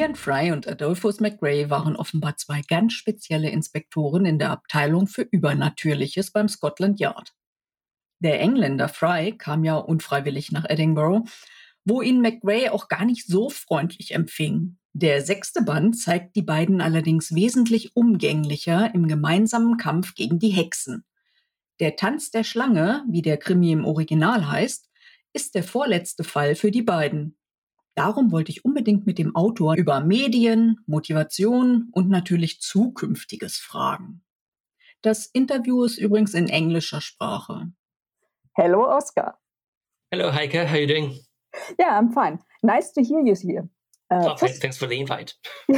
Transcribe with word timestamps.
Julian 0.00 0.16
Fry 0.16 0.50
und 0.50 0.66
Adolphus 0.66 1.20
McRae 1.20 1.68
waren 1.68 1.94
offenbar 1.94 2.38
zwei 2.38 2.62
ganz 2.66 2.94
spezielle 2.94 3.50
Inspektoren 3.50 4.24
in 4.24 4.38
der 4.38 4.48
Abteilung 4.48 5.06
für 5.06 5.20
Übernatürliches 5.20 6.30
beim 6.30 6.48
Scotland 6.48 7.00
Yard. 7.00 7.34
Der 8.18 8.40
Engländer 8.40 8.88
Fry 8.88 9.36
kam 9.36 9.62
ja 9.62 9.76
unfreiwillig 9.76 10.52
nach 10.52 10.64
Edinburgh, 10.66 11.28
wo 11.84 12.00
ihn 12.00 12.22
McRae 12.22 12.70
auch 12.70 12.88
gar 12.88 13.04
nicht 13.04 13.26
so 13.26 13.50
freundlich 13.50 14.14
empfing. 14.14 14.78
Der 14.94 15.20
sechste 15.20 15.60
Band 15.60 16.00
zeigt 16.00 16.34
die 16.34 16.40
beiden 16.40 16.80
allerdings 16.80 17.34
wesentlich 17.34 17.94
umgänglicher 17.94 18.94
im 18.94 19.06
gemeinsamen 19.06 19.76
Kampf 19.76 20.14
gegen 20.14 20.38
die 20.38 20.48
Hexen. 20.48 21.04
Der 21.78 21.96
Tanz 21.96 22.30
der 22.30 22.44
Schlange, 22.44 23.04
wie 23.10 23.20
der 23.20 23.36
Krimi 23.36 23.72
im 23.72 23.84
Original 23.84 24.50
heißt, 24.50 24.88
ist 25.34 25.54
der 25.54 25.62
vorletzte 25.62 26.24
Fall 26.24 26.54
für 26.54 26.70
die 26.70 26.80
beiden. 26.80 27.36
Darum 27.94 28.32
wollte 28.32 28.50
ich 28.50 28.64
unbedingt 28.64 29.06
mit 29.06 29.18
dem 29.18 29.34
Autor 29.34 29.76
über 29.76 30.00
Medien, 30.00 30.80
Motivation 30.86 31.88
und 31.92 32.08
natürlich 32.08 32.60
Zukünftiges 32.60 33.56
fragen. 33.56 34.22
Das 35.02 35.26
Interview 35.26 35.84
ist 35.84 35.98
übrigens 35.98 36.34
in 36.34 36.48
englischer 36.48 37.00
Sprache. 37.00 37.72
Hello, 38.54 38.86
Oscar. 38.86 39.38
Hello, 40.12 40.32
Heike. 40.32 40.68
How 40.68 40.74
are 40.74 40.80
you 40.80 40.86
doing? 40.86 41.20
Yeah, 41.78 41.98
I'm 41.98 42.12
fine. 42.12 42.38
Nice 42.62 42.92
to 42.92 43.02
hear 43.02 43.20
you 43.20 43.34
here. 43.34 43.68
Uh, 44.10 44.30
oh, 44.30 44.36
first, 44.36 44.60
thanks 44.60 44.76
for 44.76 44.88
the 44.88 44.98
invite. 44.98 45.34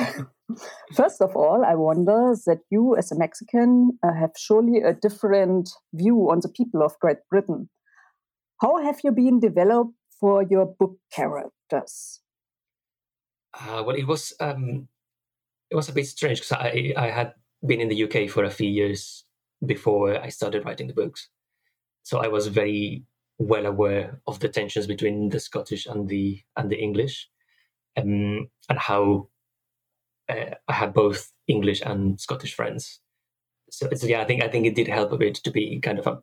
first 0.95 1.21
of 1.21 1.37
all, 1.37 1.65
I 1.65 1.75
wonder 1.75 2.35
that 2.47 2.61
you, 2.71 2.97
as 2.97 3.13
a 3.13 3.19
Mexican, 3.19 3.99
uh, 4.03 4.13
have 4.15 4.33
surely 4.37 4.81
a 4.81 4.95
different 4.95 5.69
view 5.93 6.31
on 6.31 6.41
the 6.41 6.49
people 6.49 6.83
of 6.83 6.99
Great 6.99 7.19
Britain. 7.31 7.69
How 8.61 8.83
have 8.83 9.01
you 9.05 9.13
been 9.13 9.39
developed 9.39 9.93
for 10.23 10.45
your 10.45 10.67
book 10.67 10.99
characters? 11.13 12.21
Uh, 13.53 13.83
well, 13.85 13.97
it 13.97 14.07
was 14.07 14.33
um, 14.39 14.89
it 15.69 15.75
was 15.75 15.89
a 15.89 15.93
bit 15.93 16.07
strange 16.07 16.39
because 16.39 16.53
I 16.53 16.95
I 16.97 17.11
had 17.11 17.35
been 17.67 17.81
in 17.81 17.89
the 17.89 18.05
UK 18.05 18.31
for 18.31 18.45
a 18.45 18.51
few 18.51 18.71
years 18.71 19.25
before 19.67 20.17
I 20.19 20.29
started 20.29 20.65
writing 20.65 20.87
the 20.87 20.95
books, 20.95 21.29
so 22.05 22.21
I 22.21 22.29
was 22.29 22.47
very 22.47 23.05
well 23.39 23.67
aware 23.67 24.21
of 24.29 24.39
the 24.39 24.49
tensions 24.49 24.87
between 24.87 25.29
the 25.31 25.41
Scottish 25.41 25.87
and 25.87 26.09
the 26.09 26.41
and 26.57 26.71
the 26.71 26.81
English, 26.81 27.29
um, 27.97 28.49
and 28.69 28.79
how 28.79 29.29
uh, 30.29 30.55
I 30.69 30.73
had 30.73 30.95
both 30.95 31.33
English 31.49 31.83
and 31.83 32.21
Scottish 32.21 32.55
friends. 32.55 33.01
So, 33.71 33.89
so, 33.95 34.07
yeah, 34.07 34.21
I 34.21 34.25
think 34.25 34.43
I 34.43 34.49
think 34.49 34.67
it 34.67 34.77
did 34.77 34.89
help 34.89 35.13
a 35.13 35.19
bit 35.19 35.35
to 35.35 35.51
be 35.51 35.81
kind 35.81 35.99
of 35.99 36.07
a 36.07 36.23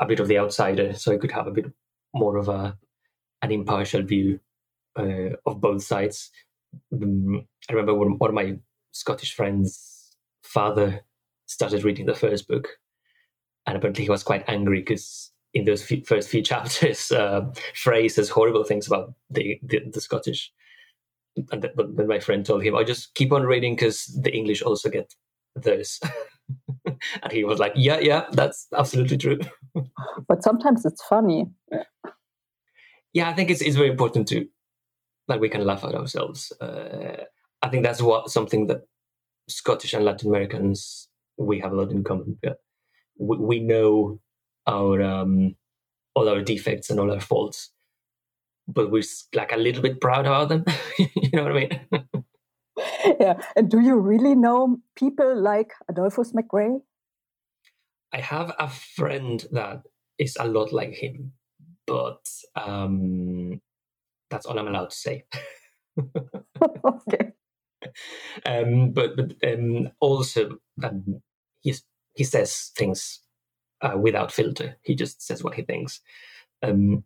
a 0.00 0.06
bit 0.06 0.20
of 0.20 0.26
the 0.26 0.38
outsider, 0.38 0.92
so 0.94 1.12
I 1.12 1.18
could 1.18 1.32
have 1.32 1.46
a 1.46 1.52
bit 1.52 1.66
more 2.12 2.36
of 2.36 2.48
a 2.48 2.76
an 3.42 3.52
impartial 3.52 4.02
view 4.02 4.40
uh, 4.98 5.36
of 5.44 5.60
both 5.60 5.82
sides. 5.82 6.30
Um, 6.92 7.46
I 7.68 7.72
remember 7.72 7.94
when 7.94 8.18
one 8.18 8.30
of 8.30 8.34
my 8.34 8.56
Scottish 8.92 9.34
friends' 9.34 10.16
father 10.42 11.02
started 11.46 11.84
reading 11.84 12.06
the 12.06 12.14
first 12.14 12.48
book, 12.48 12.68
and 13.66 13.76
apparently 13.76 14.04
he 14.04 14.10
was 14.10 14.22
quite 14.22 14.44
angry 14.48 14.80
because 14.80 15.32
in 15.54 15.64
those 15.64 15.82
few, 15.82 16.02
first 16.04 16.28
few 16.28 16.42
chapters, 16.50 17.10
uh, 17.12 17.42
Frey 17.74 18.08
says 18.08 18.28
horrible 18.28 18.64
things 18.64 18.86
about 18.86 19.14
the 19.30 19.58
the, 19.62 19.80
the 19.92 20.00
Scottish. 20.00 20.52
And 21.52 21.60
th- 21.60 21.74
but 21.76 21.96
then 21.96 22.08
my 22.08 22.18
friend 22.18 22.44
told 22.44 22.62
him, 22.62 22.74
"I 22.74 22.80
oh, 22.80 22.84
just 22.84 23.14
keep 23.14 23.32
on 23.32 23.42
reading 23.42 23.74
because 23.74 24.06
the 24.06 24.34
English 24.34 24.62
also 24.62 24.88
get 24.88 25.14
those." 25.54 26.00
and 26.86 27.32
he 27.32 27.44
was 27.44 27.58
like, 27.58 27.72
"Yeah, 27.76 27.98
yeah, 27.98 28.24
that's 28.32 28.68
absolutely 28.74 29.18
true." 29.18 29.38
but 30.28 30.42
sometimes 30.42 30.86
it's 30.86 31.02
funny. 31.04 31.44
Yeah, 33.16 33.30
I 33.30 33.32
think 33.32 33.50
it's 33.50 33.62
it's 33.62 33.76
very 33.76 33.88
important 33.88 34.28
to 34.28 34.46
like 35.26 35.40
we 35.40 35.48
can 35.48 35.64
laugh 35.64 35.84
at 35.84 35.94
ourselves. 35.94 36.52
Uh, 36.60 37.24
I 37.62 37.68
think 37.70 37.82
that's 37.82 38.02
what 38.02 38.30
something 38.30 38.66
that 38.66 38.82
Scottish 39.48 39.94
and 39.94 40.04
Latin 40.04 40.28
Americans 40.28 41.08
we 41.38 41.60
have 41.60 41.72
a 41.72 41.76
lot 41.76 41.90
in 41.92 42.04
common. 42.04 42.38
Yeah. 42.42 42.58
We, 43.18 43.38
we 43.38 43.60
know 43.60 44.20
our 44.66 45.00
um, 45.00 45.56
all 46.14 46.28
our 46.28 46.42
defects 46.42 46.90
and 46.90 47.00
all 47.00 47.10
our 47.10 47.22
faults, 47.22 47.70
but 48.68 48.90
we're 48.90 49.02
like 49.34 49.52
a 49.52 49.56
little 49.56 49.80
bit 49.80 49.98
proud 49.98 50.26
of 50.26 50.50
them. 50.50 50.66
you 50.98 51.30
know 51.32 51.44
what 51.44 51.52
I 51.52 51.54
mean? 51.54 51.80
yeah. 53.18 53.40
And 53.56 53.70
do 53.70 53.80
you 53.80 53.96
really 53.96 54.34
know 54.34 54.76
people 54.94 55.40
like 55.40 55.72
Adolphus 55.88 56.34
McGray? 56.34 56.80
I 58.12 58.20
have 58.20 58.54
a 58.58 58.68
friend 58.68 59.42
that 59.52 59.84
is 60.18 60.36
a 60.38 60.46
lot 60.46 60.70
like 60.70 60.92
him, 60.92 61.32
but 61.86 62.28
um, 62.54 63.60
that's 64.30 64.46
all 64.46 64.58
I'm 64.58 64.68
allowed 64.68 64.90
to 64.90 64.96
say. 64.96 65.24
okay. 66.84 67.32
Um, 68.44 68.90
but 68.92 69.16
but 69.16 69.34
um, 69.46 69.90
also 70.00 70.58
um, 70.82 71.22
he's, 71.60 71.82
he 72.14 72.24
says 72.24 72.72
things 72.76 73.20
uh, 73.80 73.96
without 73.96 74.32
filter. 74.32 74.76
He 74.82 74.94
just 74.94 75.22
says 75.22 75.42
what 75.42 75.54
he 75.54 75.62
thinks, 75.62 76.00
um, 76.62 77.04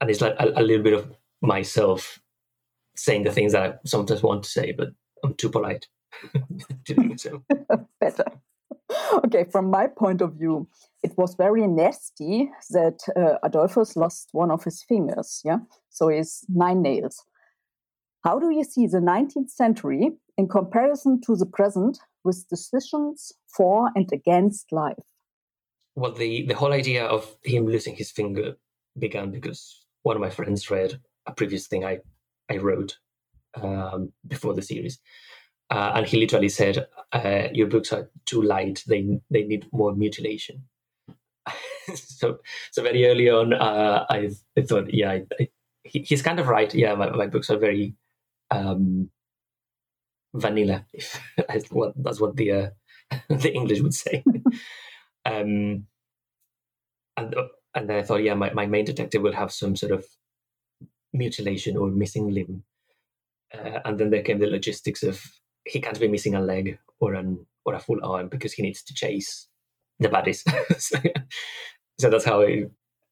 and 0.00 0.10
it's 0.10 0.20
like 0.20 0.34
a, 0.38 0.52
a, 0.56 0.62
little 0.62 0.82
bit 0.82 0.94
of 0.94 1.12
myself 1.40 2.20
saying 2.96 3.24
the 3.24 3.32
things 3.32 3.52
that 3.52 3.62
I 3.62 3.74
sometimes 3.84 4.22
want 4.22 4.44
to 4.44 4.50
say, 4.50 4.72
but 4.72 4.88
I'm 5.24 5.34
too 5.34 5.50
polite 5.50 5.86
to 6.86 6.94
do 6.94 7.16
so. 7.16 7.42
Better. 8.00 8.24
Okay, 9.24 9.44
from 9.44 9.70
my 9.70 9.86
point 9.86 10.20
of 10.20 10.34
view, 10.34 10.68
it 11.12 11.18
was 11.18 11.34
very 11.34 11.66
nasty 11.66 12.50
that 12.70 13.00
uh, 13.16 13.38
Adolphus 13.42 13.96
lost 13.96 14.28
one 14.32 14.50
of 14.50 14.64
his 14.64 14.82
fingers. 14.88 15.40
Yeah, 15.44 15.58
so 15.90 16.08
he's 16.08 16.44
nine 16.48 16.82
nails. 16.82 17.24
How 18.24 18.38
do 18.38 18.50
you 18.50 18.64
see 18.64 18.86
the 18.86 18.98
19th 18.98 19.50
century 19.50 20.12
in 20.38 20.48
comparison 20.48 21.20
to 21.26 21.36
the 21.36 21.46
present 21.46 21.98
with 22.24 22.46
decisions 22.48 23.32
for 23.56 23.90
and 23.94 24.08
against 24.12 24.72
life? 24.72 25.02
well, 25.94 26.12
the 26.12 26.46
the 26.46 26.54
whole 26.54 26.72
idea 26.72 27.04
of 27.04 27.36
him 27.44 27.66
losing 27.66 27.94
his 27.94 28.10
finger 28.10 28.56
began 28.98 29.30
because 29.30 29.84
one 30.02 30.16
of 30.16 30.22
my 30.22 30.30
friends 30.30 30.70
read 30.70 31.00
a 31.26 31.32
previous 31.32 31.66
thing 31.66 31.84
I 31.84 31.98
I 32.50 32.56
wrote 32.58 32.98
um, 33.54 34.12
before 34.26 34.54
the 34.54 34.62
series, 34.62 34.98
uh, 35.70 35.92
and 35.94 36.06
he 36.06 36.18
literally 36.18 36.48
said, 36.48 36.86
uh, 37.12 37.48
"Your 37.52 37.66
books 37.66 37.92
are 37.92 38.10
too 38.24 38.42
light. 38.42 38.82
They 38.86 39.20
they 39.30 39.44
need 39.44 39.66
more 39.72 39.94
mutilation." 39.94 40.64
so 41.94 42.38
so 42.70 42.82
very 42.82 43.06
early 43.06 43.28
on, 43.30 43.52
uh, 43.52 44.06
I, 44.08 44.30
I 44.56 44.62
thought, 44.62 44.92
yeah, 44.92 45.10
I, 45.10 45.26
I, 45.40 45.48
he, 45.84 46.00
he's 46.00 46.22
kind 46.22 46.38
of 46.38 46.48
right. 46.48 46.72
Yeah, 46.74 46.94
my, 46.94 47.10
my 47.10 47.26
books 47.26 47.50
are 47.50 47.58
very 47.58 47.94
um, 48.50 49.10
vanilla. 50.34 50.86
If 50.94 51.20
that's 51.48 51.70
what 51.70 51.92
that's 51.96 52.20
what 52.20 52.36
the 52.36 52.52
uh, 52.52 52.70
the 53.28 53.52
English 53.52 53.80
would 53.80 53.94
say. 53.94 54.22
Um, 55.24 55.86
and 57.16 57.34
and 57.74 57.88
then 57.88 57.98
I 57.98 58.02
thought, 58.02 58.22
yeah, 58.22 58.34
my, 58.34 58.52
my 58.52 58.66
main 58.66 58.84
detective 58.84 59.22
will 59.22 59.32
have 59.32 59.52
some 59.52 59.76
sort 59.76 59.92
of 59.92 60.04
mutilation 61.12 61.76
or 61.76 61.88
missing 61.88 62.28
limb. 62.28 62.64
Uh, 63.54 63.80
and 63.84 63.98
then 63.98 64.10
there 64.10 64.22
came 64.22 64.38
the 64.38 64.46
logistics 64.46 65.02
of 65.02 65.22
he 65.64 65.80
can't 65.80 66.00
be 66.00 66.08
missing 66.08 66.34
a 66.34 66.40
leg 66.40 66.78
or 67.00 67.14
an 67.14 67.46
or 67.64 67.74
a 67.74 67.80
full 67.80 68.04
arm 68.04 68.28
because 68.28 68.52
he 68.52 68.62
needs 68.62 68.82
to 68.82 68.94
chase 68.94 69.48
the 70.02 70.08
baddies. 70.08 70.42
so, 70.78 70.98
so, 71.98 72.10
that's 72.10 72.24
how 72.24 72.42
I, 72.42 72.64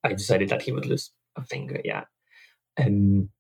I 0.05 0.13
decided 0.13 0.49
that 0.51 0.63
he 0.63 0.73
would 0.73 0.87
lose 0.87 1.11
a 1.37 1.45
finger. 1.45 1.81
Yeah, 1.85 2.05
um, 2.79 3.31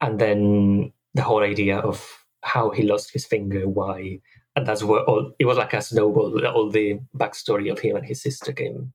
and 0.00 0.18
then 0.18 0.92
the 1.14 1.22
whole 1.22 1.42
idea 1.42 1.78
of 1.78 2.24
how 2.42 2.70
he 2.70 2.82
lost 2.82 3.12
his 3.12 3.24
finger, 3.24 3.68
why, 3.68 4.20
and 4.56 4.66
that's 4.66 4.82
what 4.82 5.04
all 5.06 5.32
it 5.38 5.46
was 5.46 5.58
like 5.58 5.72
a 5.72 5.82
snowball. 5.82 6.44
All 6.46 6.70
the 6.70 7.00
backstory 7.16 7.70
of 7.70 7.78
him 7.78 7.96
and 7.96 8.06
his 8.06 8.22
sister 8.22 8.52
came. 8.52 8.92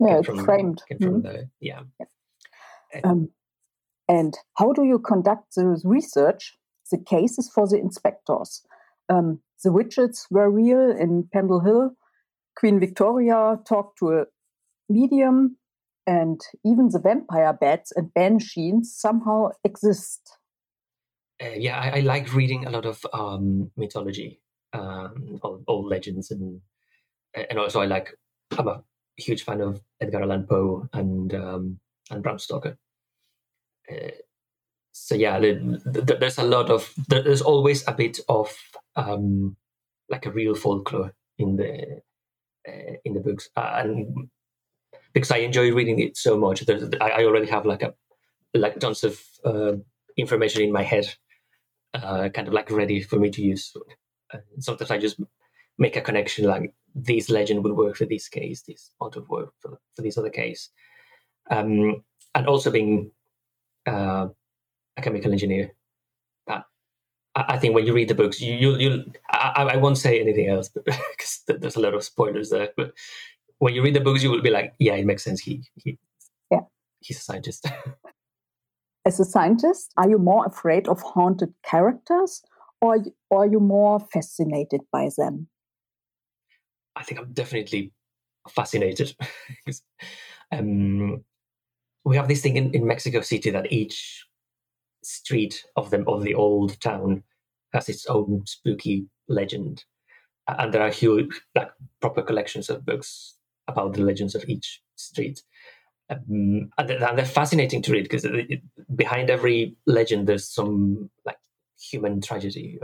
Yeah, 0.00 0.14
came 0.14 0.22
from, 0.22 0.44
framed. 0.44 0.82
Came 0.88 0.98
from 0.98 1.22
mm-hmm. 1.22 1.26
the 1.26 1.48
yeah. 1.60 1.80
yeah. 1.98 2.06
Uh, 2.94 3.08
um, 3.08 3.30
and 4.08 4.36
how 4.58 4.72
do 4.72 4.84
you 4.84 4.98
conduct 4.98 5.54
the 5.54 5.80
research, 5.84 6.58
the 6.90 6.98
cases 6.98 7.50
for 7.52 7.66
the 7.66 7.78
inspectors? 7.78 8.62
Um, 9.08 9.40
the 9.64 9.72
witches 9.72 10.26
were 10.30 10.50
real 10.50 10.90
in 10.90 11.28
Pendle 11.32 11.60
Hill. 11.60 11.96
Queen 12.56 12.78
Victoria 12.78 13.58
talked 13.66 13.98
to 13.98 14.12
a 14.12 14.24
medium, 14.88 15.56
and 16.06 16.40
even 16.64 16.88
the 16.88 16.98
vampire 16.98 17.52
bats 17.52 17.92
and 17.92 18.12
banshees 18.14 18.94
somehow 18.94 19.50
exist. 19.64 20.38
Uh, 21.42 21.54
yeah, 21.56 21.78
I, 21.78 21.98
I, 21.98 22.00
like 22.00 22.34
reading 22.34 22.66
a 22.66 22.70
lot 22.70 22.86
of 22.86 23.04
um, 23.12 23.70
mythology 23.76 24.40
um, 24.72 25.40
old, 25.42 25.64
old, 25.66 25.86
legends 25.86 26.30
and 26.30 26.60
and 27.34 27.58
also 27.58 27.80
I 27.80 27.86
like 27.86 28.14
I'm 28.56 28.68
a 28.68 28.82
huge 29.16 29.44
fan 29.44 29.60
of 29.60 29.80
Edgar 30.00 30.22
Allan 30.22 30.46
Poe 30.46 30.88
and 30.92 31.34
um, 31.34 31.80
and 32.10 32.22
Bram 32.22 32.38
Stoker. 32.38 32.76
Uh, 33.90 34.10
so 34.92 35.14
yeah, 35.14 35.40
the, 35.40 35.80
the, 35.84 36.16
there's 36.20 36.38
a 36.38 36.44
lot 36.44 36.70
of 36.70 36.92
there's 37.08 37.42
always 37.42 37.86
a 37.88 37.92
bit 37.92 38.20
of 38.28 38.54
um, 38.94 39.56
like 40.08 40.26
a 40.26 40.30
real 40.30 40.54
folklore 40.54 41.14
in 41.38 41.56
the 41.56 42.02
uh, 42.68 42.94
in 43.04 43.14
the 43.14 43.20
books, 43.20 43.48
uh, 43.56 43.82
and 43.82 44.28
because 45.12 45.30
I 45.30 45.38
enjoy 45.38 45.72
reading 45.72 45.98
it 45.98 46.16
so 46.16 46.38
much, 46.38 46.64
I, 47.00 47.08
I, 47.08 47.24
already 47.24 47.46
have 47.48 47.66
like 47.66 47.82
a 47.82 47.94
like 48.54 48.78
tons 48.78 49.04
of 49.04 49.20
uh, 49.44 49.72
information 50.16 50.62
in 50.62 50.72
my 50.72 50.82
head 50.82 51.14
uh, 51.94 52.28
kind 52.30 52.48
of 52.48 52.54
like 52.54 52.70
ready 52.70 53.02
for 53.02 53.18
me 53.18 53.30
to 53.30 53.42
use. 53.42 53.74
Sometimes 54.58 54.90
I 54.90 54.98
just 54.98 55.20
make 55.78 55.96
a 55.96 56.00
connection 56.00 56.46
like 56.46 56.74
this 56.94 57.30
legend 57.30 57.64
would 57.64 57.76
work 57.76 57.96
for 57.96 58.06
this 58.06 58.28
case, 58.28 58.62
this 58.62 58.92
ought 59.00 59.12
to 59.14 59.24
work 59.28 59.52
for, 59.60 59.78
for 59.94 60.02
this 60.02 60.18
other 60.18 60.30
case. 60.30 60.70
Um, 61.50 62.02
and 62.34 62.46
also 62.46 62.70
being 62.70 63.10
uh, 63.86 64.28
a 64.96 65.02
chemical 65.02 65.32
engineer, 65.32 65.72
I, 67.34 67.58
think 67.58 67.74
when 67.74 67.86
you 67.86 67.94
read 67.94 68.08
the 68.08 68.14
books, 68.14 68.40
you 68.40 68.54
you, 68.54 68.76
you 68.76 69.12
I, 69.30 69.70
I 69.72 69.76
won't 69.76 69.98
say 69.98 70.20
anything 70.20 70.48
else 70.48 70.68
because 70.74 71.42
there's 71.46 71.76
a 71.76 71.80
lot 71.80 71.94
of 71.94 72.04
spoilers 72.04 72.50
there. 72.50 72.70
But 72.76 72.92
when 73.58 73.74
you 73.74 73.82
read 73.82 73.94
the 73.94 74.00
books, 74.00 74.22
you 74.22 74.30
will 74.30 74.42
be 74.42 74.50
like, 74.50 74.74
yeah, 74.78 74.94
it 74.94 75.06
makes 75.06 75.24
sense. 75.24 75.40
He, 75.40 75.62
he 75.76 75.98
yeah, 76.50 76.60
he's 77.00 77.18
a 77.18 77.22
scientist. 77.22 77.66
As 79.04 79.18
a 79.18 79.24
scientist, 79.24 79.92
are 79.96 80.08
you 80.08 80.18
more 80.18 80.46
afraid 80.46 80.86
of 80.86 81.00
haunted 81.02 81.52
characters, 81.64 82.42
or, 82.80 82.98
or 83.30 83.44
are 83.44 83.46
you 83.46 83.58
more 83.58 83.98
fascinated 83.98 84.82
by 84.92 85.10
them? 85.16 85.48
I 86.94 87.02
think 87.02 87.20
I'm 87.20 87.32
definitely 87.32 87.92
fascinated. 88.48 89.16
um, 90.52 91.24
we 92.04 92.16
have 92.16 92.28
this 92.28 92.42
thing 92.42 92.56
in, 92.56 92.72
in 92.74 92.86
Mexico 92.86 93.22
City 93.22 93.50
that 93.50 93.72
each 93.72 94.24
street 95.02 95.64
of 95.76 95.90
them 95.90 96.04
of 96.06 96.22
the 96.22 96.34
old 96.34 96.80
town 96.80 97.22
has 97.72 97.88
its 97.88 98.06
own 98.06 98.42
spooky 98.46 99.06
legend, 99.28 99.84
and 100.46 100.72
there 100.72 100.82
are 100.82 100.90
huge, 100.90 101.40
like 101.54 101.70
proper 102.00 102.22
collections 102.22 102.68
of 102.68 102.84
books 102.84 103.36
about 103.68 103.94
the 103.94 104.02
legends 104.02 104.34
of 104.34 104.44
each 104.48 104.82
street. 104.96 105.42
Um, 106.10 106.70
and, 106.76 106.88
they're, 106.88 107.24
fascinating 107.24 107.80
to 107.82 107.92
read 107.92 108.02
because 108.02 108.26
behind 108.94 109.30
every 109.30 109.76
legend 109.86 110.26
there's 110.26 110.48
some 110.48 111.10
like 111.24 111.38
human 111.78 112.20
tragedy. 112.20 112.78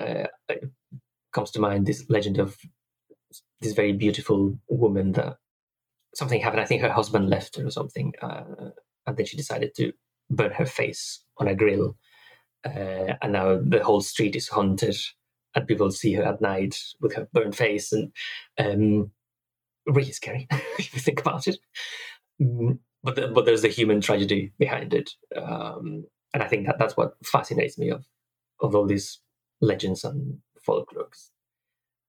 Uh, 0.00 0.24
comes 1.32 1.50
to 1.50 1.60
mind 1.60 1.86
this 1.86 2.04
legend 2.08 2.38
of 2.38 2.56
this 3.60 3.72
very 3.72 3.92
beautiful 3.92 4.58
woman 4.68 5.12
that 5.12 5.36
something 6.14 6.40
happened. 6.40 6.60
I 6.60 6.66
think 6.66 6.82
her 6.82 6.92
husband 6.92 7.30
left 7.30 7.56
her 7.56 7.66
or 7.66 7.70
something, 7.70 8.12
uh, 8.20 8.70
and 9.06 9.16
then 9.16 9.26
she 9.26 9.36
decided 9.36 9.74
to 9.76 9.92
burn 10.34 10.52
her 10.52 10.66
face 10.66 11.20
on 11.38 11.48
a 11.48 11.54
grill. 11.54 11.96
Uh, 12.64 13.14
and 13.22 13.32
now 13.32 13.60
the 13.60 13.82
whole 13.82 14.00
street 14.00 14.36
is 14.36 14.48
haunted, 14.48 14.96
and 15.54 15.66
people 15.66 15.90
see 15.90 16.12
her 16.14 16.22
at 16.22 16.40
night 16.40 16.78
with 17.00 17.14
her 17.14 17.28
burned 17.32 17.56
face, 17.56 17.92
and 17.92 18.12
um, 18.58 19.10
really 19.86 20.12
scary 20.12 20.46
if 20.78 20.94
you 20.94 21.00
think 21.00 21.20
about 21.20 21.48
it. 21.48 21.58
Mm, 22.40 22.78
but 23.02 23.16
the, 23.16 23.28
but 23.28 23.46
there's 23.46 23.62
the 23.62 23.68
human 23.68 24.00
tragedy 24.00 24.52
behind 24.58 24.94
it, 24.94 25.10
um, 25.36 26.04
and 26.32 26.42
I 26.42 26.46
think 26.46 26.66
that 26.66 26.78
that's 26.78 26.96
what 26.96 27.14
fascinates 27.24 27.78
me 27.78 27.90
of 27.90 28.04
of 28.60 28.76
all 28.76 28.86
these 28.86 29.18
legends 29.60 30.04
and 30.04 30.38
folklores 30.64 31.30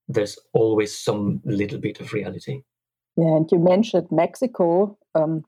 there's 0.07 0.37
always 0.53 0.97
some 0.97 1.41
little 1.45 1.79
bit 1.79 1.99
of 1.99 2.13
reality. 2.13 2.61
Yeah, 3.17 3.35
and 3.37 3.49
you 3.51 3.59
mentioned 3.59 4.07
Mexico. 4.11 4.97
Um, 5.15 5.43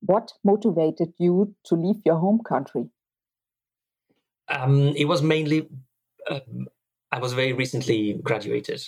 what 0.00 0.32
motivated 0.44 1.12
you 1.18 1.54
to 1.64 1.74
leave 1.74 2.02
your 2.04 2.16
home 2.16 2.40
country? 2.46 2.84
Um, 4.48 4.94
it 4.96 5.06
was 5.06 5.22
mainly 5.22 5.68
um, 6.30 6.66
I 7.12 7.18
was 7.18 7.32
very 7.32 7.52
recently 7.52 8.18
graduated 8.22 8.82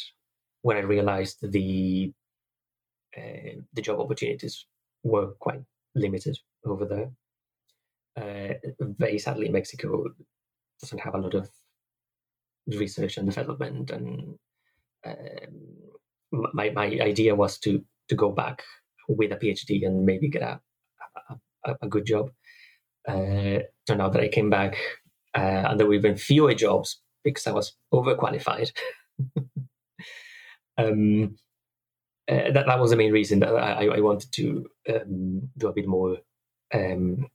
when 0.63 0.77
I 0.77 0.81
realized 0.81 1.39
the 1.41 2.13
uh, 3.17 3.61
the 3.73 3.83
job 3.83 4.01
opportunities 4.01 4.67
were 5.03 5.33
quite 5.41 5.61
limited 5.95 6.39
over 6.65 6.85
there. 6.85 7.11
Uh, 8.17 8.55
very 8.81 9.19
sadly, 9.19 9.49
Mexico 9.49 10.05
doesn't 10.81 11.01
have 11.01 11.15
a 11.15 11.19
lot 11.19 11.35
of 11.35 11.49
research 12.67 13.17
and 13.17 13.29
development 13.29 13.91
and 13.91 14.37
um, 15.07 15.15
my 16.33 16.71
my 16.71 16.87
idea 17.01 17.35
was 17.35 17.59
to 17.59 17.83
to 18.09 18.15
go 18.15 18.31
back 18.31 18.63
with 19.09 19.33
a 19.33 19.37
PhD 19.37 19.87
and 19.87 20.05
maybe 20.05 20.29
get 20.29 20.43
a 20.43 20.61
a, 21.65 21.75
a 21.83 21.89
good 21.89 22.07
job. 22.07 22.31
Uh, 23.07 23.61
turned 23.87 24.03
out 24.03 24.13
that 24.13 24.23
I 24.23 24.29
came 24.29 24.51
back 24.51 24.77
uh, 25.35 25.65
and 25.69 25.81
there 25.81 25.87
were 25.87 25.95
even 25.95 26.17
fewer 26.17 26.55
jobs 26.55 27.01
because 27.25 27.47
I 27.47 27.53
was 27.53 27.75
overqualified. 27.93 28.73
um, 30.79 31.37
uh, 32.31 32.51
that 32.53 32.67
that 32.67 32.79
was 32.79 32.91
the 32.91 32.97
main 32.97 33.13
reason 33.13 33.41
that 33.41 33.55
I, 33.55 33.87
I 33.87 34.01
wanted 34.01 34.33
to 34.33 34.67
um, 34.93 35.49
do 35.57 35.69
a 35.69 35.73
bit 35.73 35.87
more 35.87 36.19
um, 36.75 37.27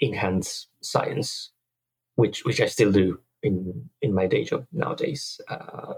in-hands 0.00 0.68
science, 0.82 1.52
which 2.14 2.44
which 2.44 2.60
I 2.60 2.66
still 2.66 2.92
do 2.92 3.20
in 3.42 3.90
in 4.00 4.14
my 4.14 4.26
day 4.26 4.44
job 4.44 4.66
nowadays. 4.72 5.40
Uh, 5.48 5.94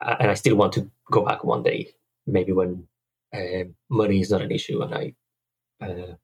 and 0.00 0.30
I 0.30 0.34
still 0.34 0.56
want 0.56 0.72
to 0.74 0.90
go 1.10 1.24
back 1.24 1.42
one 1.42 1.62
day, 1.64 1.88
maybe 2.26 2.52
when 2.52 2.86
uh, 3.34 3.64
money 3.90 4.20
is 4.20 4.30
not 4.30 4.42
an 4.42 4.52
issue, 4.52 4.80
and 4.80 4.94
I, 4.94 5.14
uh, 5.82 6.14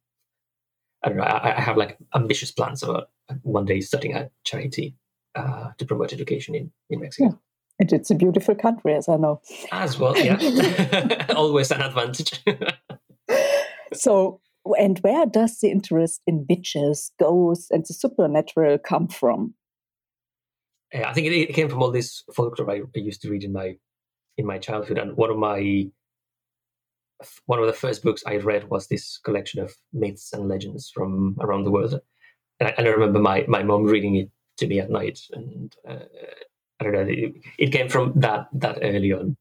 I 1.05 1.09
don't 1.09 1.19
know, 1.19 1.25
I, 1.25 1.57
I, 1.57 1.61
have 1.61 1.77
like 1.77 1.99
ambitious 2.15 2.51
plans 2.51 2.83
about 2.83 3.11
one 3.43 3.67
day 3.67 3.81
studying 3.81 4.15
at 4.15 4.31
charity 4.45 4.97
uh, 5.35 5.71
to 5.77 5.85
promote 5.85 6.13
education 6.13 6.55
in 6.55 6.73
in 6.89 7.01
Mexico. 7.01 7.29
Yeah. 7.31 7.37
And 7.81 7.93
it's 7.93 8.11
a 8.11 8.15
beautiful 8.15 8.55
country, 8.55 8.95
as 8.95 9.09
I 9.09 9.17
know. 9.17 9.41
As 9.73 9.99
well, 9.99 10.17
yeah, 10.17 11.27
always 11.37 11.71
an 11.73 11.83
advantage. 11.83 12.41
so, 13.93 14.41
and 14.79 14.99
where 15.01 15.27
does 15.27 15.59
the 15.59 15.71
interest 15.71 16.23
in 16.27 16.47
witches, 16.49 17.11
ghosts, 17.19 17.71
and 17.71 17.85
the 17.87 17.95
supernatural 17.95 18.79
come 18.79 19.09
from? 19.09 19.55
I 20.95 21.13
think 21.13 21.27
it, 21.27 21.55
came 21.55 21.69
from 21.69 21.83
all 21.83 21.91
this 21.91 22.23
folklore 22.33 22.71
I, 22.71 22.83
I, 22.95 23.01
used 23.01 23.23
to 23.23 23.31
read 23.31 23.43
in 23.43 23.53
my 23.53 23.77
in 24.39 24.47
my 24.47 24.59
childhood, 24.59 24.99
and 24.99 25.17
one 25.17 25.31
of 25.31 25.37
my 25.37 25.91
one 27.47 27.59
of 27.59 27.67
the 27.67 27.73
first 27.73 28.03
books 28.03 28.23
I 28.27 28.37
read 28.37 28.69
was 28.71 28.87
this 28.87 29.19
collection 29.19 29.61
of 29.61 29.75
myths 29.93 30.33
and 30.33 30.49
legends 30.49 30.91
from 30.95 31.37
around 31.41 31.65
the 31.65 31.71
world, 31.71 32.01
and 32.61 32.69
I, 32.69 32.75
and 32.79 32.87
I 32.87 32.91
remember 32.91 33.19
my 33.19 33.45
my 33.49 33.63
mom 33.63 33.85
reading 33.85 34.17
it 34.17 34.31
to 34.59 34.67
me 34.67 34.81
at 34.81 34.91
night, 34.91 35.21
and 35.33 35.75
uh, 35.89 36.05
I 36.81 36.85
don't 36.85 36.93
know, 36.93 37.07
it, 37.09 37.35
it, 37.59 37.73
came 37.73 37.89
from 37.89 38.13
that 38.17 38.49
that 38.53 38.79
early 38.83 39.13
on. 39.13 39.37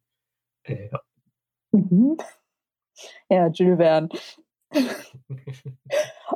Uh, 0.67 0.97
mm-hmm. 1.75 2.13
Yeah, 3.29 3.49
Jules 3.49 3.77
Verne. 3.77 4.09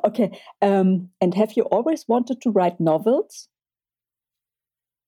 okay, 0.06 0.40
um, 0.62 1.10
and 1.22 1.34
have 1.34 1.54
you 1.54 1.64
always 1.64 2.06
wanted 2.08 2.42
to 2.42 2.52
write 2.52 2.80
novels? 2.80 3.48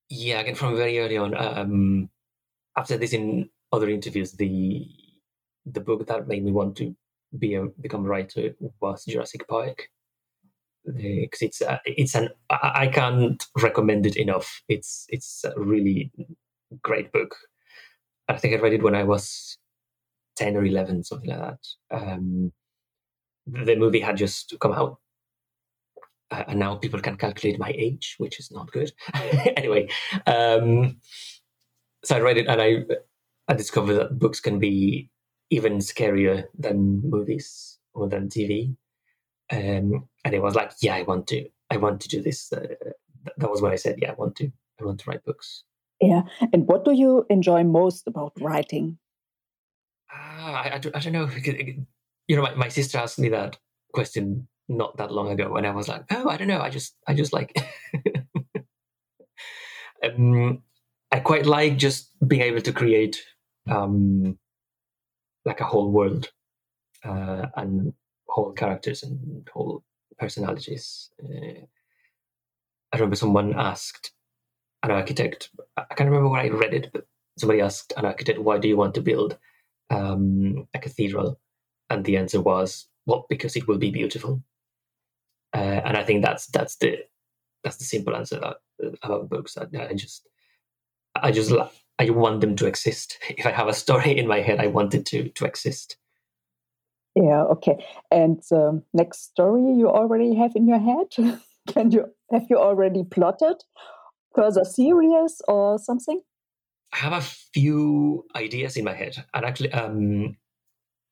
Yeah, 0.10 0.40
again 0.40 0.56
from 0.56 0.76
very 0.76 1.00
early 1.00 1.18
on. 1.18 1.36
Um, 1.36 2.10
after 2.76 2.98
this, 2.98 3.14
in 3.14 3.50
other 3.72 3.90
interviews, 3.90 4.32
the 4.34 4.88
the 5.72 5.82
book 5.82 6.08
that 6.08 6.28
made 6.28 6.44
me 6.44 6.52
want 6.52 6.76
to 6.78 6.96
be 7.38 7.56
a 7.56 7.66
become 7.82 8.06
a 8.06 8.10
writer 8.10 8.56
was 8.80 9.06
Jurassic 9.06 9.48
Park. 9.48 9.90
Because 10.86 11.42
it's 11.42 11.62
uh, 11.62 11.78
it's 11.86 12.16
an 12.16 12.30
I, 12.50 12.72
I 12.76 12.88
can't 12.88 13.44
recommend 13.62 14.06
it 14.06 14.16
enough. 14.16 14.64
It's 14.68 15.06
it's 15.10 15.44
a 15.44 15.54
really 15.60 16.12
great 16.82 17.12
book. 17.12 17.36
I 18.28 18.38
think 18.38 18.54
I 18.54 18.58
read 18.58 18.74
it 18.74 18.84
when 18.84 18.96
I 18.96 19.04
was 19.04 19.58
ten 20.36 20.56
or 20.56 20.66
eleven, 20.66 21.04
something 21.04 21.30
like 21.30 21.40
that. 21.40 21.68
Um, 21.92 22.54
the 23.46 23.76
movie 23.76 24.00
had 24.00 24.18
just 24.18 24.56
come 24.60 24.74
out 24.74 25.00
uh, 26.32 26.44
and 26.48 26.60
now 26.60 26.76
people 26.76 27.00
can 27.00 27.18
calculate 27.18 27.60
my 27.60 27.74
age, 27.76 28.16
which 28.18 28.40
is 28.40 28.52
not 28.52 28.72
good. 28.72 28.92
anyway, 29.58 29.90
um, 30.28 30.98
so 32.04 32.16
I 32.16 32.20
read 32.20 32.38
it 32.38 32.48
and 32.48 32.62
I 32.62 32.84
I 33.48 33.54
discovered 33.54 33.96
that 33.96 34.20
books 34.20 34.40
can 34.40 34.60
be 34.60 35.10
even 35.50 35.78
scarier 35.80 36.46
than 36.58 37.02
movies 37.04 37.80
or 37.94 38.08
than 38.08 38.30
TV. 38.30 38.76
Um, 39.52 40.08
and 40.24 40.36
it 40.36 40.42
was 40.42 40.56
like, 40.56 40.72
yeah, 40.82 40.96
I 40.96 41.04
want 41.04 41.28
to, 41.28 41.48
I 41.70 41.78
want 41.78 42.02
to 42.02 42.08
do 42.08 42.22
this. 42.22 42.52
Uh, 42.54 42.68
that 43.38 43.50
was 43.50 43.62
when 43.62 43.72
I 43.72 43.76
said, 43.76 43.98
yeah, 44.00 44.12
I 44.12 44.16
want 44.16 44.36
to, 44.38 44.52
I 44.80 44.86
want 44.86 45.00
to 45.00 45.10
write 45.10 45.26
books. 45.26 45.64
Yeah, 46.02 46.22
and 46.54 46.66
what 46.68 46.86
do 46.86 46.94
you 46.94 47.26
enjoy 47.30 47.64
most 47.64 48.08
about 48.08 48.34
writing? 48.40 48.98
Uh, 50.14 50.52
I, 50.52 50.72
I, 50.76 50.78
don't, 50.78 50.96
I 50.96 51.00
don't 51.00 51.14
know. 51.14 51.30
You 52.28 52.36
know, 52.36 52.44
my, 52.44 52.54
my 52.54 52.68
sister 52.70 52.98
asked 52.98 53.20
me 53.20 53.30
that 53.30 53.58
question 53.92 54.48
not 54.70 54.96
that 54.98 55.12
long 55.12 55.32
ago 55.32 55.56
and 55.56 55.66
I 55.66 55.72
was 55.72 55.88
like, 55.88 56.04
oh, 56.12 56.30
I 56.30 56.38
don't 56.38 56.48
know. 56.48 56.62
I 56.62 56.70
just, 56.70 56.96
I 57.08 57.16
just 57.16 57.34
like, 57.34 57.58
um, 60.04 60.62
I 61.12 61.20
quite 61.20 61.46
like 61.46 61.78
just 61.78 62.12
being 62.26 62.44
able 62.44 62.62
to 62.62 62.72
create 62.72 63.22
um, 63.70 64.38
like 65.46 65.62
a 65.62 65.66
whole 65.66 65.92
world 65.92 66.32
uh, 67.04 67.48
and 67.56 67.94
whole 68.28 68.52
characters 68.54 69.04
and 69.04 69.48
whole 69.54 69.84
personalities. 70.18 71.10
Uh, 71.24 71.66
I 72.92 72.98
remember 72.98 73.16
someone 73.16 73.54
asked 73.58 74.12
an 74.84 74.92
architect, 74.92 75.50
I 75.78 75.94
can't 75.96 76.10
remember 76.10 76.30
where 76.30 76.42
I 76.42 76.50
read 76.50 76.74
it, 76.74 76.90
but 76.94 77.06
somebody 77.38 77.62
asked 77.62 77.94
an 77.98 78.06
architect, 78.06 78.40
why 78.40 78.58
do 78.58 78.68
you 78.68 78.78
want 78.78 78.96
to 78.96 79.02
build 79.02 79.38
um, 79.90 80.68
a 80.74 80.80
cathedral? 80.80 81.40
And 81.90 82.06
the 82.06 82.18
answer 82.18 82.42
was, 82.42 82.88
well, 83.06 83.26
because 83.30 83.56
it 83.56 83.68
will 83.68 83.78
be 83.78 83.92
beautiful. 83.92 84.44
Uh, 85.54 85.82
and 85.86 85.98
I 85.98 86.04
think 86.04 86.24
that's 86.24 86.46
that's 86.48 86.76
the 86.78 87.00
that's 87.64 87.78
the 87.78 87.84
simple 87.84 88.16
answer 88.16 88.40
that 88.40 88.58
about 89.04 89.30
books. 89.30 89.58
I, 89.58 89.66
I 89.78 89.94
just, 89.94 90.28
I 91.16 91.32
just, 91.32 91.52
I 92.00 92.10
want 92.10 92.40
them 92.40 92.56
to 92.56 92.66
exist. 92.66 93.18
If 93.30 93.46
I 93.46 93.52
have 93.52 93.68
a 93.68 93.74
story 93.74 94.18
in 94.18 94.28
my 94.28 94.40
head, 94.40 94.60
I 94.60 94.68
want 94.68 94.94
it 94.94 95.06
to 95.08 95.30
to 95.30 95.46
exist. 95.46 95.98
Yeah. 97.16 97.44
Okay. 97.44 97.86
And 98.12 98.42
the 98.50 98.82
next 98.94 99.26
story 99.32 99.62
you 99.78 99.90
already 99.90 100.36
have 100.36 100.56
in 100.56 100.68
your 100.68 100.80
head? 100.80 101.08
Can 101.68 101.92
you 101.92 102.06
have 102.32 102.46
you 102.50 102.58
already 102.58 103.04
plotted 103.04 103.58
further 104.34 104.64
series 104.64 105.42
or 105.48 105.78
something? 105.78 106.22
I 106.94 106.98
have 106.98 107.14
a 107.14 107.22
few 107.54 108.26
ideas 108.36 108.78
in 108.78 108.86
my 108.86 108.96
head, 108.96 109.24
and 109.34 109.46
actually, 109.46 109.72
um, 109.74 110.38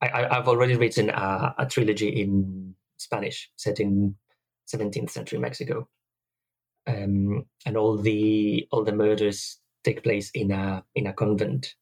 I, 0.02 0.34
have 0.34 0.48
already 0.48 0.76
written 0.76 1.12
a, 1.12 1.54
a, 1.60 1.66
trilogy 1.68 2.10
in 2.10 2.74
Spanish 2.98 3.52
set 3.58 3.80
in 3.80 4.16
17th 4.74 5.12
century 5.12 5.38
Mexico, 5.38 5.88
um, 6.88 7.46
and 7.66 7.78
all 7.78 7.96
the 7.98 8.68
all 8.72 8.84
the 8.84 8.92
murders 8.92 9.60
take 9.88 10.04
place 10.04 10.30
in 10.34 10.52
a 10.52 10.84
in 10.96 11.08
a 11.08 11.14
convent. 11.14 11.76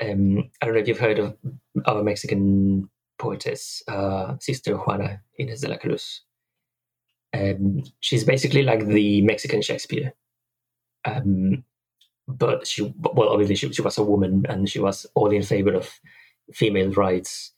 Um, 0.00 0.50
I 0.60 0.66
don't 0.66 0.74
know 0.74 0.80
if 0.80 0.88
you've 0.88 0.98
heard 0.98 1.18
of 1.18 1.36
our 1.86 2.02
Mexican 2.02 2.90
poetess, 3.18 3.82
uh, 3.88 4.36
Sister 4.40 4.76
Juana 4.76 5.22
Inés 5.40 5.62
de 5.62 5.68
la 5.68 5.76
Cruz. 5.78 6.22
Um, 7.32 7.82
she's 8.00 8.24
basically 8.24 8.62
like 8.62 8.86
the 8.86 9.22
Mexican 9.22 9.62
Shakespeare. 9.62 10.12
Um, 11.04 11.64
but 12.28 12.66
she, 12.66 12.92
well, 12.98 13.30
obviously 13.30 13.56
she, 13.56 13.72
she 13.72 13.82
was 13.82 13.98
a 13.98 14.02
woman 14.02 14.44
and 14.48 14.68
she 14.68 14.80
was 14.80 15.06
all 15.14 15.30
in 15.30 15.42
favor 15.42 15.74
of 15.74 15.88
female 16.52 16.90
rights 16.92 17.52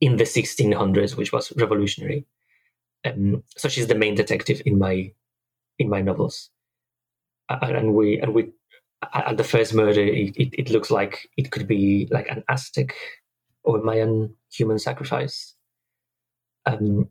in 0.00 0.16
the 0.16 0.24
1600s, 0.24 1.16
which 1.16 1.32
was 1.32 1.52
revolutionary. 1.56 2.26
Um, 3.04 3.42
so 3.56 3.68
she's 3.68 3.86
the 3.86 3.94
main 3.94 4.14
detective 4.14 4.62
in 4.64 4.78
my 4.78 5.12
in 5.78 5.88
my 5.90 6.00
novels, 6.00 6.50
and 7.48 7.94
we 7.94 8.18
and 8.20 8.32
we 8.32 8.52
at 9.12 9.36
the 9.36 9.44
first 9.44 9.74
murder, 9.74 10.02
it, 10.02 10.36
it, 10.36 10.54
it 10.58 10.70
looks 10.70 10.90
like 10.90 11.28
it 11.36 11.50
could 11.50 11.66
be 11.66 12.08
like 12.10 12.28
an 12.28 12.44
Aztec 12.48 12.94
or 13.62 13.82
Mayan 13.82 14.34
human 14.52 14.78
sacrifice. 14.78 15.54
Um, 16.66 17.08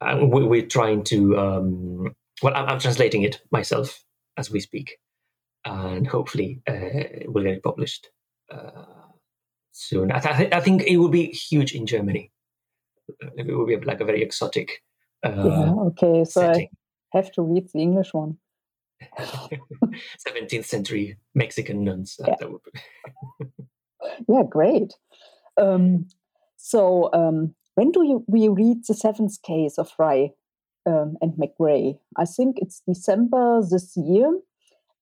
and 0.00 0.32
we, 0.32 0.62
are 0.62 0.66
trying 0.66 1.04
to 1.04 1.38
um, 1.38 2.14
well, 2.42 2.54
I'm, 2.54 2.66
I'm 2.66 2.80
translating 2.80 3.22
it 3.22 3.40
myself 3.50 4.02
as 4.36 4.50
we 4.50 4.60
speak 4.60 4.98
and 5.64 6.06
hopefully 6.06 6.62
uh, 6.68 7.26
will 7.26 7.42
get 7.42 7.54
it 7.54 7.62
published 7.62 8.08
uh, 8.52 8.84
soon. 9.72 10.10
I, 10.10 10.20
th- 10.20 10.52
I, 10.52 10.60
think 10.60 10.82
it 10.82 10.96
will 10.96 11.08
be 11.08 11.26
huge 11.26 11.72
in 11.72 11.86
Germany. 11.86 12.32
It 13.36 13.46
will 13.46 13.66
be 13.66 13.76
like 13.76 14.00
a 14.00 14.04
very 14.04 14.22
exotic. 14.22 14.82
Uh, 15.22 15.44
yeah. 15.44 15.72
Okay. 15.72 16.24
So 16.24 16.40
setting. 16.40 16.68
I 17.12 17.18
have 17.18 17.32
to 17.32 17.42
read 17.42 17.68
the 17.72 17.80
English 17.80 18.14
one. 18.14 18.38
17th 19.18 20.64
century 20.64 21.16
Mexican 21.34 21.84
nuns. 21.84 22.18
Yeah, 22.26 22.34
yeah 24.28 24.42
great. 24.48 24.94
Um, 25.56 26.06
so, 26.56 27.10
um, 27.12 27.54
when 27.74 27.90
do 27.92 28.04
you 28.04 28.24
we 28.26 28.48
read 28.48 28.84
the 28.86 28.94
seventh 28.94 29.40
case 29.42 29.78
of 29.78 29.90
Frey 29.90 30.34
um, 30.86 31.16
and 31.20 31.32
McGray? 31.34 31.98
I 32.16 32.24
think 32.24 32.58
it's 32.58 32.82
December 32.86 33.62
this 33.68 33.96
year. 33.96 34.38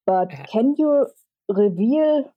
But 0.06 0.30
can 0.50 0.74
you 0.78 1.08
reveal 1.50 2.32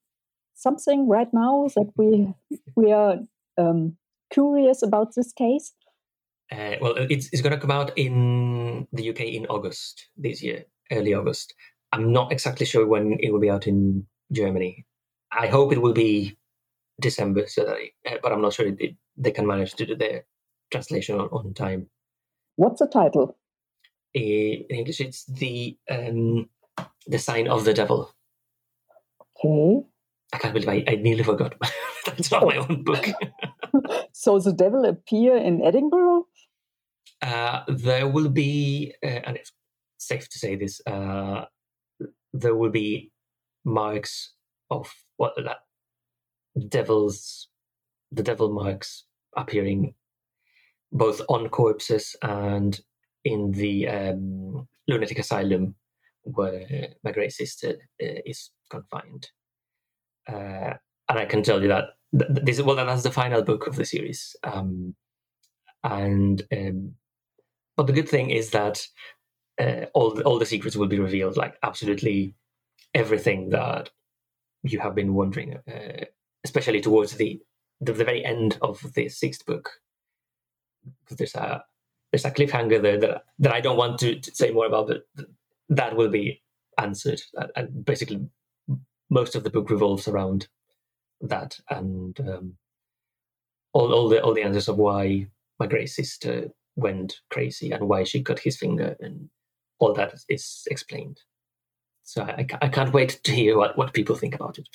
something 0.55 1.07
right 1.07 1.29
now 1.33 1.67
that 1.75 1.91
we 1.95 2.33
we 2.75 2.91
are 2.91 3.19
um, 3.57 3.97
curious 4.31 4.81
about 4.81 5.15
this 5.15 5.31
case? 5.31 5.73
Uh, 6.51 6.75
well, 6.81 6.95
it's, 6.97 7.29
it's 7.31 7.41
going 7.41 7.53
to 7.53 7.59
come 7.59 7.71
out 7.71 7.97
in 7.97 8.85
the 8.91 9.09
UK 9.09 9.21
in 9.21 9.45
August 9.45 10.09
this 10.17 10.43
year, 10.43 10.65
early 10.91 11.13
August. 11.13 11.53
I'm 11.91 12.11
not 12.11 12.31
exactly 12.31 12.65
sure 12.65 12.87
when 12.87 13.17
it 13.19 13.31
will 13.31 13.39
be 13.39 13.49
out 13.49 13.67
in 13.67 14.05
Germany. 14.31 14.85
I 15.31 15.47
hope 15.47 15.73
it 15.73 15.81
will 15.81 15.93
be 15.93 16.37
December, 16.99 17.47
so 17.47 17.63
that, 17.65 17.77
uh, 18.09 18.17
but 18.21 18.31
I'm 18.31 18.41
not 18.41 18.53
sure 18.53 18.67
it, 18.67 18.95
they 19.17 19.31
can 19.31 19.47
manage 19.47 19.73
to 19.75 19.85
do 19.85 19.95
their 19.95 20.25
translation 20.71 21.19
on, 21.19 21.27
on 21.29 21.53
time. 21.53 21.87
What's 22.55 22.79
the 22.79 22.87
title? 22.87 23.37
In 24.13 24.65
English, 24.69 24.99
it's 24.99 25.25
the 25.25 25.77
um, 25.89 26.49
the 27.07 27.17
Sign 27.17 27.47
of 27.47 27.65
the 27.65 27.73
Devil. 27.73 28.13
Okay. 29.43 29.85
I 30.33 30.37
can't 30.37 30.53
believe 30.53 30.69
I, 30.69 30.83
I 30.87 30.95
nearly 30.95 31.23
forgot. 31.23 31.55
That's 32.05 32.31
not 32.31 32.45
my 32.45 32.57
own 32.57 32.83
book. 32.83 33.05
so 34.11 34.39
the 34.39 34.53
devil 34.53 34.85
appear 34.85 35.35
in 35.35 35.61
Edinburgh? 35.61 36.27
Uh, 37.21 37.61
there 37.67 38.07
will 38.07 38.29
be, 38.29 38.93
uh, 39.03 39.19
and 39.25 39.37
it's 39.37 39.51
safe 40.01 40.29
to 40.29 40.39
say 40.39 40.55
this, 40.55 40.81
uh, 40.87 41.45
there 42.33 42.55
will 42.55 42.71
be 42.71 43.11
marks 43.63 44.33
of 44.69 44.91
what 45.17 45.33
that 45.35 45.57
devil's, 46.69 47.49
the 48.11 48.23
devil 48.23 48.51
marks 48.51 49.05
appearing 49.35 49.93
both 50.91 51.21
on 51.29 51.47
corpses 51.49 52.15
and 52.21 52.81
in 53.23 53.51
the 53.51 53.87
um, 53.87 54.67
lunatic 54.87 55.19
asylum 55.19 55.75
where 56.23 56.93
McGray's 57.05 57.37
sister 57.37 57.75
uh, 58.01 58.21
is 58.25 58.51
confined. 58.69 59.29
Uh, 60.27 60.73
and 61.09 61.19
I 61.19 61.25
can 61.25 61.43
tell 61.43 61.61
you 61.61 61.67
that 61.69 61.85
this 62.13 62.59
is 62.59 62.63
well 62.63 62.75
that's 62.75 63.03
the 63.03 63.11
final 63.11 63.41
book 63.41 63.67
of 63.67 63.75
the 63.75 63.85
series. 63.85 64.35
Um, 64.43 64.95
and 65.83 66.41
um, 66.51 66.93
but 67.77 67.87
the 67.87 67.93
good 67.93 68.09
thing 68.09 68.29
is 68.29 68.51
that 68.51 68.85
uh, 69.61 69.85
all 69.93 70.13
the, 70.13 70.23
all 70.23 70.39
the 70.39 70.45
secrets 70.45 70.75
will 70.75 70.87
be 70.87 70.99
revealed, 70.99 71.37
like 71.37 71.55
absolutely 71.61 72.35
everything 72.93 73.49
that 73.49 73.89
you 74.63 74.79
have 74.79 74.95
been 74.95 75.13
wondering, 75.13 75.57
uh, 75.71 76.05
especially 76.43 76.81
towards 76.81 77.13
the, 77.13 77.39
the, 77.79 77.93
the 77.93 78.03
very 78.03 78.25
end 78.25 78.57
of 78.61 78.81
the 78.95 79.07
sixth 79.09 79.45
book. 79.45 79.69
There's 81.09 81.35
a 81.35 81.63
there's 82.11 82.25
a 82.25 82.31
cliffhanger 82.31 82.81
there 82.81 82.99
that 82.99 83.25
that 83.39 83.53
I 83.53 83.61
don't 83.61 83.77
want 83.77 83.99
to, 83.99 84.19
to 84.19 84.35
say 84.35 84.51
more 84.51 84.65
about, 84.65 84.87
but 84.87 85.27
that 85.69 85.95
will 85.95 86.09
be 86.09 86.41
answered. 86.79 87.21
And 87.55 87.85
basically, 87.85 88.27
most 89.09 89.35
of 89.35 89.43
the 89.43 89.51
book 89.51 89.69
revolves 89.69 90.07
around 90.07 90.47
that 91.21 91.59
and 91.69 92.19
um, 92.21 92.53
all, 93.73 93.93
all 93.93 94.09
the 94.09 94.23
all 94.23 94.33
the 94.33 94.41
answers 94.41 94.67
of 94.67 94.77
why 94.77 95.27
McGray's 95.61 95.95
sister 95.95 96.49
went 96.75 97.19
crazy 97.29 97.71
and 97.71 97.87
why 97.87 98.03
she 98.03 98.23
cut 98.23 98.39
his 98.39 98.57
finger 98.57 98.95
and 98.99 99.29
all 99.81 99.93
that 99.93 100.13
is 100.29 100.63
explained. 100.69 101.19
So 102.03 102.23
I, 102.23 102.45
I 102.61 102.67
can't 102.69 102.93
wait 102.93 103.19
to 103.23 103.31
hear 103.31 103.57
what, 103.57 103.77
what 103.77 103.93
people 103.93 104.15
think 104.15 104.35
about 104.35 104.57
it. 104.57 104.67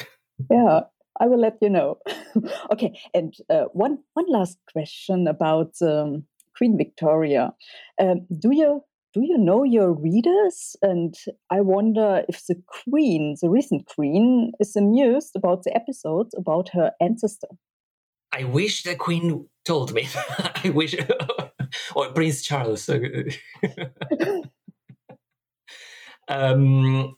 Yeah, 0.50 0.80
I 1.20 1.26
will 1.26 1.40
let 1.40 1.58
you 1.60 1.70
know. 1.70 1.98
okay, 2.72 2.98
and 3.14 3.34
uh, 3.48 3.64
one 3.72 3.98
one 4.14 4.26
last 4.28 4.58
question 4.72 5.26
about 5.26 5.74
um, 5.80 6.24
Queen 6.56 6.76
Victoria. 6.76 7.54
Um, 8.00 8.26
do 8.38 8.54
you 8.54 8.82
do 9.14 9.22
you 9.22 9.38
know 9.38 9.64
your 9.64 9.92
readers? 9.92 10.76
And 10.82 11.14
I 11.50 11.62
wonder 11.62 12.22
if 12.28 12.44
the 12.46 12.62
queen, 12.66 13.36
the 13.40 13.48
recent 13.48 13.86
queen, 13.86 14.52
is 14.60 14.76
amused 14.76 15.34
about 15.34 15.62
the 15.62 15.74
episodes 15.74 16.34
about 16.36 16.68
her 16.70 16.92
ancestor. 17.00 17.48
I 18.32 18.44
wish 18.44 18.82
the 18.82 18.94
queen 18.94 19.48
told 19.64 19.94
me. 19.94 20.08
I 20.64 20.68
wish, 20.68 20.94
or 21.94 22.12
Prince 22.12 22.42
Charles. 22.42 22.90
Um, 26.28 27.14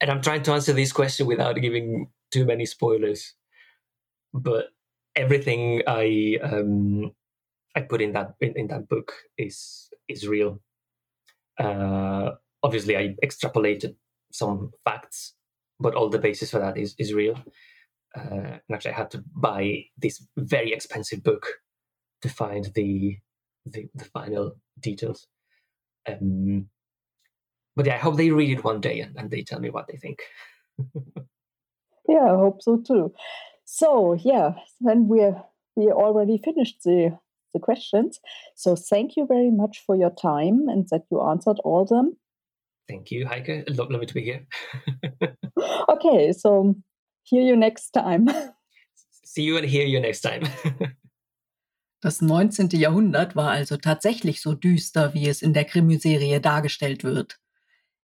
and 0.00 0.10
I'm 0.10 0.22
trying 0.22 0.42
to 0.44 0.52
answer 0.52 0.72
this 0.72 0.92
question 0.92 1.26
without 1.26 1.56
giving 1.56 2.10
too 2.30 2.44
many 2.44 2.66
spoilers. 2.66 3.34
But 4.32 4.66
everything 5.16 5.82
I 5.86 6.38
um, 6.42 7.12
I 7.74 7.80
put 7.80 8.00
in 8.00 8.12
that 8.12 8.34
in, 8.40 8.54
in 8.56 8.68
that 8.68 8.88
book 8.88 9.12
is 9.36 9.90
is 10.08 10.26
real 10.26 10.60
uh, 11.60 12.30
obviously, 12.62 12.96
I 12.96 13.14
extrapolated 13.22 13.94
some 14.32 14.70
facts, 14.84 15.34
but 15.78 15.94
all 15.94 16.08
the 16.08 16.18
basis 16.18 16.50
for 16.50 16.58
that 16.58 16.78
is 16.78 16.94
is 16.98 17.12
real. 17.12 17.36
Uh, 18.16 18.58
and 18.58 18.72
actually, 18.72 18.92
I 18.92 18.96
had 18.96 19.10
to 19.12 19.22
buy 19.36 19.84
this 19.98 20.26
very 20.36 20.72
expensive 20.72 21.22
book 21.22 21.46
to 22.22 22.28
find 22.28 22.70
the 22.74 23.18
the, 23.66 23.88
the 23.94 24.04
final 24.04 24.56
details. 24.78 25.26
Um, 26.08 26.68
but 27.76 27.86
yeah, 27.86 27.94
I 27.94 27.98
hope 27.98 28.16
they 28.16 28.30
read 28.30 28.58
it 28.58 28.64
one 28.64 28.80
day 28.80 29.00
and, 29.00 29.16
and 29.16 29.30
they 29.30 29.42
tell 29.42 29.60
me 29.60 29.70
what 29.70 29.86
they 29.88 29.96
think. 29.96 30.20
yeah, 32.08 32.24
I 32.24 32.36
hope 32.36 32.62
so 32.62 32.78
too. 32.78 33.12
So 33.64 34.14
yeah, 34.14 34.54
then 34.80 35.08
we're 35.08 35.42
we 35.76 35.86
already 35.92 36.38
finished 36.38 36.82
the 36.84 37.18
the 37.52 37.60
questions. 37.60 38.20
So 38.54 38.76
thank 38.76 39.16
you 39.16 39.26
very 39.26 39.50
much 39.50 39.82
for 39.86 39.96
your 39.96 40.10
time 40.10 40.68
and 40.68 40.86
that 40.90 41.02
you 41.10 41.20
answered 41.20 41.58
all 41.64 41.84
them. 41.84 42.16
Thank 42.88 43.10
you, 43.10 43.26
Heike. 43.26 43.64
Lovely 43.68 44.04
to 44.04 44.14
be 44.14 44.22
here. 44.22 44.46
okay, 45.88 46.32
so 46.32 46.74
hear 47.22 47.42
you 47.42 47.56
next 47.56 47.90
time. 47.90 48.28
See 49.24 49.42
you 49.42 49.56
and 49.56 49.66
hear 49.66 49.86
you 49.86 50.00
next 50.00 50.22
time. 50.22 50.42
Das 52.02 52.22
19. 52.22 52.70
Jahrhundert 52.70 53.36
war 53.36 53.50
also 53.50 53.76
tatsächlich 53.76 54.40
so 54.40 54.54
düster, 54.54 55.12
wie 55.12 55.28
es 55.28 55.42
in 55.42 55.52
der 55.52 55.66
Krimiserie 55.66 56.40
dargestellt 56.40 57.04
wird. 57.04 57.38